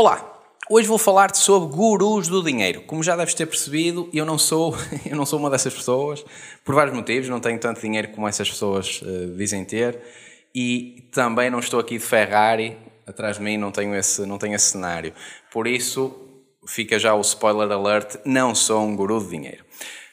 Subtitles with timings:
[0.00, 0.40] Olá!
[0.70, 2.82] Hoje vou falar-te sobre gurus do dinheiro.
[2.82, 4.72] Como já deves ter percebido, eu não sou,
[5.04, 6.24] eu não sou uma dessas pessoas,
[6.64, 7.28] por vários motivos.
[7.28, 10.00] Não tenho tanto dinheiro como essas pessoas uh, dizem ter
[10.54, 12.78] e também não estou aqui de Ferrari
[13.08, 15.12] atrás de mim, não tenho esse, não tenho esse cenário.
[15.50, 16.14] Por isso,
[16.64, 19.64] fica já o spoiler alert: não sou um guru de dinheiro.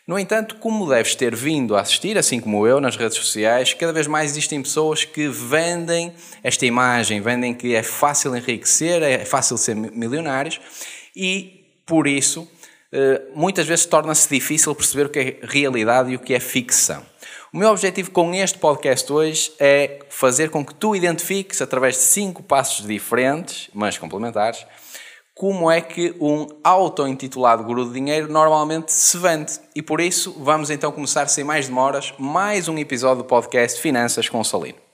[0.07, 3.91] No entanto, como deves ter vindo a assistir, assim como eu, nas redes sociais, cada
[3.91, 6.13] vez mais existem pessoas que vendem
[6.43, 10.61] esta imagem, vendem que é fácil enriquecer, é fácil ser milionários
[11.15, 12.47] e, por isso,
[12.91, 17.03] eh, muitas vezes torna-se difícil perceber o que é realidade e o que é ficção.
[17.51, 22.01] O meu objetivo com este podcast hoje é fazer com que tu identifiques, através de
[22.01, 24.67] cinco passos diferentes, mas complementares,
[25.35, 29.59] como é que um auto-intitulado guru de dinheiro normalmente se vende.
[29.75, 34.29] E por isso, vamos então começar sem mais demoras, mais um episódio do podcast Finanças
[34.29, 34.84] com Salino.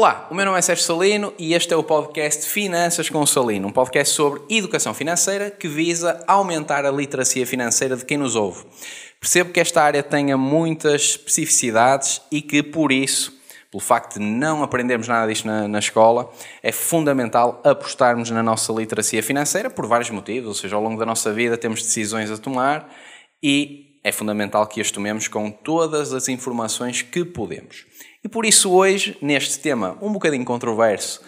[0.00, 3.68] Olá, o meu nome é Sérgio Salino e este é o podcast Finanças com Salino,
[3.68, 8.64] um podcast sobre educação financeira que visa aumentar a literacia financeira de quem nos ouve.
[9.20, 13.38] Percebo que esta área tenha muitas especificidades e que, por isso,
[13.70, 16.30] pelo facto de não aprendermos nada disto na, na, escola,
[16.62, 21.04] é fundamental apostarmos na nossa literacia financeira por vários motivos, ou seja, ao longo da
[21.04, 22.90] nossa vida temos decisões a tomar
[23.42, 27.86] e é fundamental que as tomemos com todas as informações que podemos.
[28.24, 31.20] E por isso hoje, neste tema um bocadinho controverso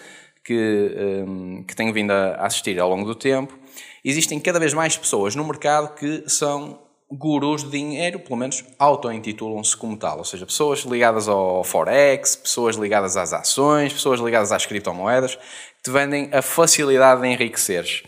[0.43, 3.57] que, um, que tenho vindo a assistir ao longo do tempo,
[4.03, 6.79] existem cada vez mais pessoas no mercado que são
[7.09, 12.75] gurus de dinheiro, pelo menos auto-intitulam-se como tal, ou seja, pessoas ligadas ao Forex, pessoas
[12.75, 18.03] ligadas às ações, pessoas ligadas às criptomoedas, que te vendem a facilidade de enriqueceres.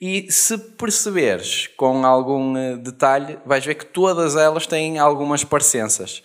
[0.00, 6.22] E se perceberes com algum eh, detalhe, vais ver que todas elas têm algumas parecenças.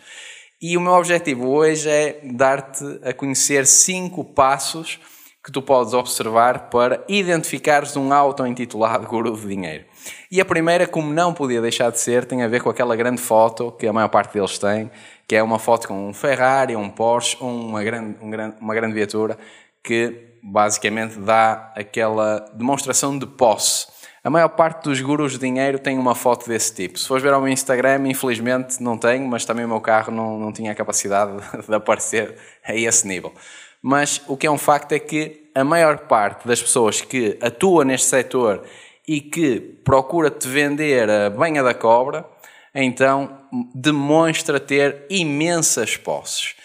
[0.61, 4.99] E o meu objetivo hoje é dar-te a conhecer cinco passos
[5.43, 9.85] que tu podes observar para identificares um auto-intitulado guru de dinheiro.
[10.29, 13.19] E a primeira, como não podia deixar de ser, tem a ver com aquela grande
[13.19, 14.91] foto que a maior parte deles tem,
[15.27, 18.29] que é uma foto com um Ferrari, um Porsche, uma grande, um
[18.59, 19.35] uma grande viatura,
[19.83, 23.87] que basicamente dá aquela demonstração de posse.
[24.23, 26.99] A maior parte dos gurus de dinheiro tem uma foto desse tipo.
[26.99, 30.37] Se fores ver ao meu Instagram, infelizmente não tenho, mas também o meu carro não,
[30.37, 31.31] não tinha a capacidade
[31.67, 33.33] de aparecer a esse nível.
[33.81, 37.83] Mas o que é um facto é que a maior parte das pessoas que atua
[37.83, 38.63] neste setor
[39.07, 42.23] e que procura-te vender a banha da cobra,
[42.75, 43.39] então
[43.73, 46.55] demonstra ter imensas posses.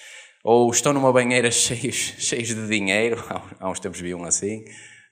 [0.48, 3.20] Ou estão numa banheira cheios, cheios de dinheiro,
[3.58, 4.60] há uns tempos vi um assim,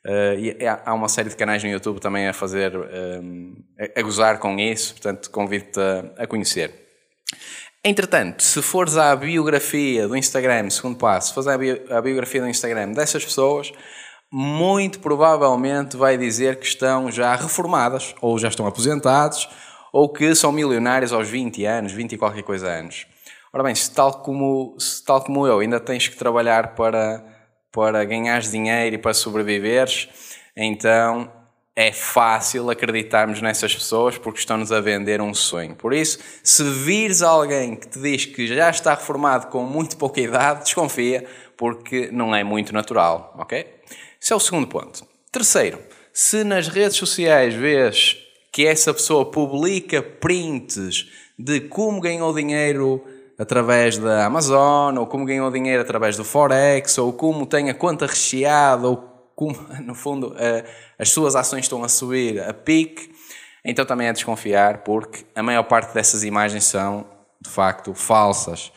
[0.06, 3.56] uh, e há uma série de canais no YouTube também a fazer, um,
[3.96, 6.72] a gozar com isso, portanto convido-te a, a conhecer.
[7.84, 11.48] Entretanto, se fores à biografia do Instagram, segundo passo, se fores
[11.90, 13.72] à biografia do Instagram dessas pessoas,
[14.32, 19.48] muito provavelmente vai dizer que estão já reformadas, ou já estão aposentados,
[19.92, 23.04] ou que são milionários aos 20 anos, 20 e qualquer coisa anos.
[23.54, 27.24] Ora bem, se tal como, se tal como eu ainda tens que trabalhar para,
[27.70, 30.08] para ganhares dinheiro e para sobreviveres,
[30.56, 31.32] então
[31.76, 35.76] é fácil acreditarmos nessas pessoas porque estão-nos a vender um sonho.
[35.76, 40.20] Por isso, se vires alguém que te diz que já está reformado com muito pouca
[40.20, 41.24] idade, desconfia,
[41.56, 43.72] porque não é muito natural, ok?
[44.20, 45.06] Esse é o segundo ponto.
[45.30, 45.78] Terceiro,
[46.12, 48.16] se nas redes sociais vês
[48.50, 51.06] que essa pessoa publica prints
[51.38, 57.12] de como ganhou dinheiro através da Amazon, ou como ganhou dinheiro através do Forex, ou
[57.12, 58.96] como tem a conta recheada, ou
[59.34, 60.34] como, no fundo,
[60.98, 63.12] as suas ações estão a subir a pique,
[63.64, 67.06] então também é desconfiar, porque a maior parte dessas imagens são,
[67.40, 68.72] de facto, falsas.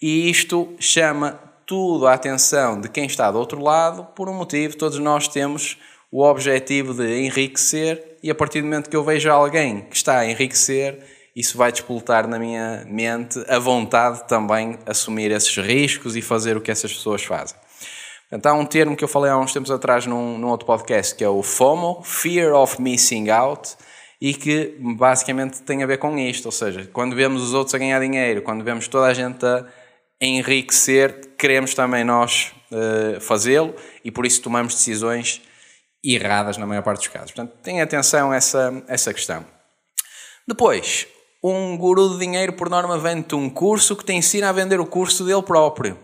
[0.00, 4.76] E isto chama tudo a atenção de quem está do outro lado por um motivo.
[4.76, 5.76] Todos nós temos
[6.10, 10.20] o objetivo de enriquecer e a partir do momento que eu vejo alguém que está
[10.20, 11.04] a enriquecer,
[11.38, 16.56] isso vai despoltar na minha mente a vontade de também assumir esses riscos e fazer
[16.56, 17.56] o que essas pessoas fazem.
[18.32, 21.14] Então, há um termo que eu falei há uns tempos atrás num, num outro podcast
[21.14, 23.76] que é o FOMO, Fear of Missing Out,
[24.20, 27.78] e que basicamente tem a ver com isto, ou seja, quando vemos os outros a
[27.78, 29.64] ganhar dinheiro, quando vemos toda a gente a
[30.20, 35.40] enriquecer, queremos também nós uh, fazê-lo e por isso tomamos decisões
[36.04, 37.30] erradas na maior parte dos casos.
[37.30, 39.46] Portanto, tenha atenção a essa, essa questão.
[40.48, 41.06] Depois,
[41.42, 44.86] um guru de dinheiro, por norma, vende um curso que te ensina a vender o
[44.86, 45.96] curso dele próprio.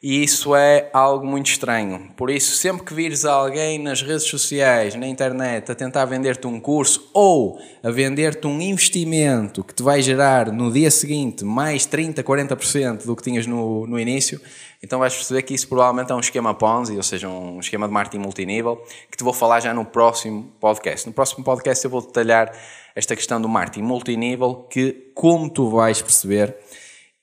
[0.00, 2.12] E isso é algo muito estranho.
[2.16, 6.60] Por isso, sempre que vires alguém nas redes sociais, na internet, a tentar vender-te um
[6.60, 12.22] curso ou a vender-te um investimento que te vai gerar no dia seguinte mais 30,
[12.22, 14.40] 40% do que tinhas no, no início,
[14.80, 17.92] então vais perceber que isso provavelmente é um esquema Ponzi, ou seja, um esquema de
[17.92, 18.80] marketing multinível,
[19.10, 21.08] que te vou falar já no próximo podcast.
[21.08, 22.52] No próximo podcast eu vou detalhar
[22.94, 26.56] esta questão do marketing multinível, que, como tu vais perceber,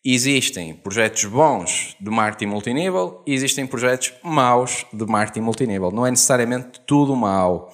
[0.07, 5.89] Existem projetos bons de marketing multinível e existem projetos maus de marketing multinível.
[5.89, 7.73] Não é necessariamente tudo mau.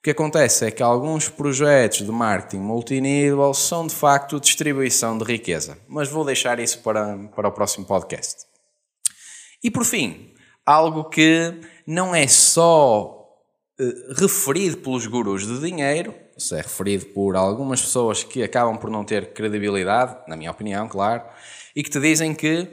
[0.00, 5.22] O que acontece é que alguns projetos de marketing multinível são de facto distribuição de
[5.22, 5.78] riqueza.
[5.86, 8.46] Mas vou deixar isso para, para o próximo podcast.
[9.62, 10.34] E por fim,
[10.66, 11.54] algo que
[11.86, 13.19] não é só
[14.16, 19.04] referido pelos gurus de dinheiro, se é referido por algumas pessoas que acabam por não
[19.04, 21.22] ter credibilidade, na minha opinião, claro
[21.74, 22.68] e que te dizem que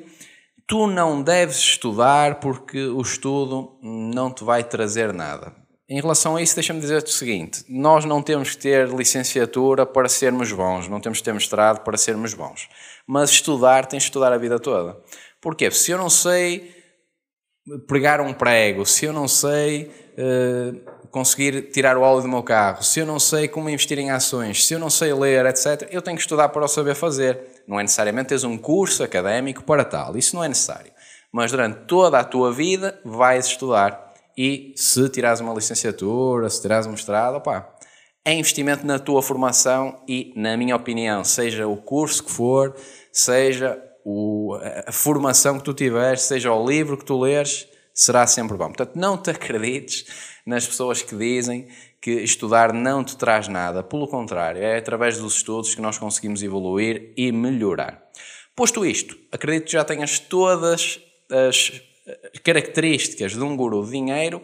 [0.67, 5.53] tu não deves estudar porque o estudo não te vai trazer nada.
[5.89, 10.09] Em relação a isso, deixa-me dizer-te o seguinte: nós não temos que ter licenciatura para
[10.09, 12.67] sermos bons, não temos que ter mestrado para sermos bons.
[13.07, 14.97] Mas estudar, tens de estudar a vida toda.
[15.41, 15.71] Porquê?
[15.71, 16.75] Se eu não sei
[17.87, 22.83] pregar um prego, se eu não sei uh, conseguir tirar o óleo do meu carro,
[22.83, 26.01] se eu não sei como investir em ações, se eu não sei ler, etc., eu
[26.01, 27.39] tenho que estudar para o saber fazer.
[27.67, 30.91] Não é necessariamente teres um curso académico para tal, isso não é necessário.
[31.31, 36.85] Mas durante toda a tua vida vais estudar e se tirares uma licenciatura, se tirares
[36.85, 37.73] um mestrado, opá,
[38.23, 42.75] é investimento na tua formação e, na minha opinião, seja o curso que for,
[43.11, 48.55] seja o, a formação que tu tiveres, seja o livro que tu leres, será sempre
[48.55, 48.67] bom.
[48.67, 50.05] Portanto, não te acredites
[50.45, 51.67] nas pessoas que dizem
[51.99, 53.83] que estudar não te traz nada.
[53.83, 58.01] Pelo contrário, é através dos estudos que nós conseguimos evoluir e melhorar.
[58.55, 60.99] Posto isto, acredito que já tenhas todas
[61.29, 61.81] as
[62.43, 64.41] características de um guru de dinheiro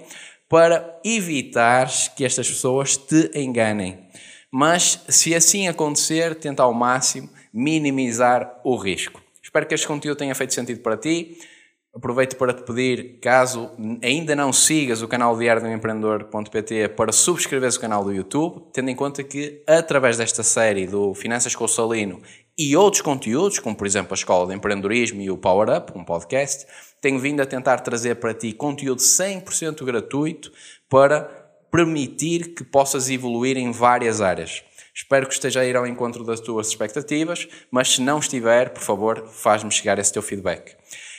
[0.50, 4.08] para evitar que estas pessoas te enganem.
[4.52, 9.22] Mas, se assim acontecer, tenta ao máximo minimizar o risco.
[9.42, 11.38] Espero que este conteúdo tenha feito sentido para ti.
[11.96, 13.70] Aproveito para te pedir, caso
[14.02, 18.90] ainda não sigas o canal Diário do Empreendedor.pt, para subscreveres o canal do YouTube, tendo
[18.90, 22.20] em conta que, através desta série do Finanças com o Salino
[22.58, 26.04] e outros conteúdos, como por exemplo a Escola de Empreendedorismo e o Power Up, um
[26.04, 26.66] podcast,
[27.00, 30.52] tenho vindo a tentar trazer para ti conteúdo 100% gratuito
[30.90, 31.30] para
[31.72, 34.64] permitir que possas evoluir em várias áreas.
[34.96, 38.82] Espero que esteja a ir ao encontro das tuas expectativas, mas se não estiver, por
[38.82, 40.76] favor, faz-me chegar esse teu feedback.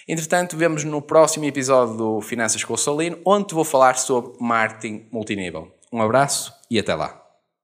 [0.07, 5.07] Entretanto, vemos no próximo episódio do Finanças com o Salino, onde vou falar sobre marketing
[5.11, 5.73] multinível.
[5.93, 7.24] Um abraço e até lá.